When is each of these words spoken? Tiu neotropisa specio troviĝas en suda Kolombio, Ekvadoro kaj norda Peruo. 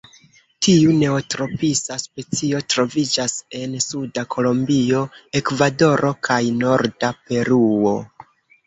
Tiu 0.67 0.93
neotropisa 1.01 1.97
specio 2.05 2.63
troviĝas 2.75 3.37
en 3.61 3.77
suda 3.89 4.27
Kolombio, 4.37 5.05
Ekvadoro 5.43 6.15
kaj 6.31 6.43
norda 6.65 7.17
Peruo. 7.31 7.99